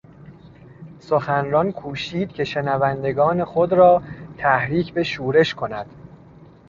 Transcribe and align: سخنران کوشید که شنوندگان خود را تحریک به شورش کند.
سخنران 0.99 1.71
کوشید 1.71 2.31
که 2.31 2.43
شنوندگان 2.43 3.43
خود 3.43 3.73
را 3.73 4.03
تحریک 4.37 4.93
به 4.93 5.03
شورش 5.03 5.53
کند. 5.55 5.85